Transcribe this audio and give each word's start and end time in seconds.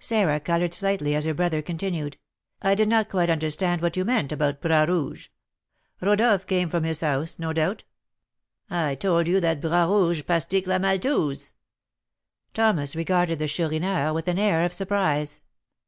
Sarah 0.00 0.40
coloured 0.40 0.74
slightly 0.74 1.14
as 1.14 1.26
her 1.26 1.32
brother 1.32 1.62
continued, 1.62 2.16
"I 2.60 2.74
did 2.74 2.88
not 2.88 3.08
quite 3.08 3.30
understand 3.30 3.80
what 3.80 3.96
you 3.96 4.04
meant 4.04 4.32
about 4.32 4.60
Bras 4.60 4.88
Rouge. 4.88 5.28
Rodolph 6.00 6.44
came 6.48 6.68
from 6.68 6.82
his 6.82 7.02
house, 7.02 7.38
no 7.38 7.52
doubt?" 7.52 7.84
"I 8.68 8.96
told 8.96 9.28
you 9.28 9.38
that 9.38 9.60
Bras 9.60 9.88
Rouge 9.88 10.26
pastique 10.26 10.66
la 10.66 10.80
maltouze." 10.80 11.52
Thomas 12.52 12.96
regarded 12.96 13.38
the 13.38 13.46
Chourineur 13.46 14.12
with 14.12 14.26
an 14.26 14.40
air 14.40 14.64
of 14.64 14.72
surprise. 14.72 15.40